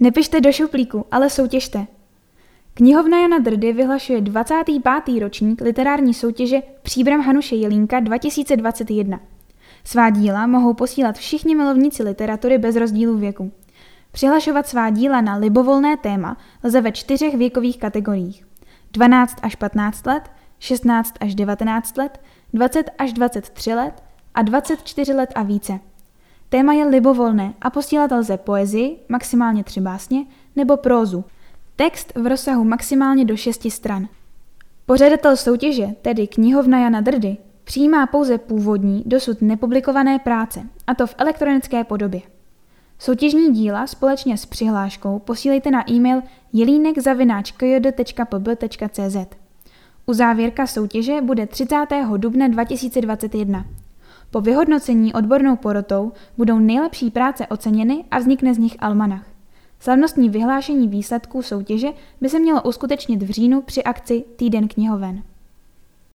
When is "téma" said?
15.96-16.36, 26.48-26.72